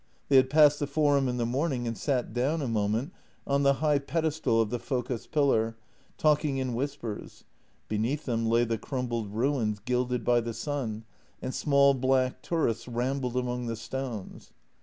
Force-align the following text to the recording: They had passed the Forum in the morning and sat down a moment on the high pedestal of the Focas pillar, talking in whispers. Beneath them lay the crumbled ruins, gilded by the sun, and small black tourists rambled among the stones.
They 0.29 0.37
had 0.37 0.49
passed 0.49 0.79
the 0.79 0.87
Forum 0.87 1.29
in 1.29 1.37
the 1.37 1.45
morning 1.45 1.85
and 1.85 1.95
sat 1.95 2.33
down 2.33 2.63
a 2.63 2.67
moment 2.67 3.13
on 3.45 3.61
the 3.61 3.73
high 3.85 3.99
pedestal 3.99 4.59
of 4.59 4.71
the 4.71 4.79
Focas 4.79 5.27
pillar, 5.29 5.77
talking 6.17 6.57
in 6.57 6.73
whispers. 6.73 7.43
Beneath 7.87 8.25
them 8.25 8.47
lay 8.47 8.63
the 8.63 8.79
crumbled 8.79 9.29
ruins, 9.31 9.77
gilded 9.77 10.25
by 10.25 10.41
the 10.41 10.55
sun, 10.55 11.03
and 11.39 11.53
small 11.53 11.93
black 11.93 12.41
tourists 12.41 12.87
rambled 12.87 13.37
among 13.37 13.67
the 13.67 13.75
stones. 13.75 14.53